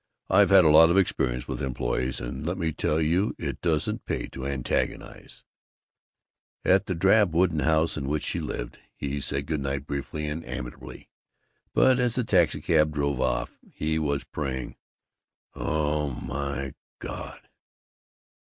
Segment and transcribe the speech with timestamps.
[0.31, 4.07] I've had a lot of experience with employees, and let me tell you it doesn't
[4.07, 5.43] pay to antagonize"
[6.75, 10.43] At the drab wooden house in which she lived he said good night briefly and
[10.43, 11.11] amiably,
[11.75, 14.75] but as the taxicab drove off he was praying
[15.53, 17.47] "Oh, my God!"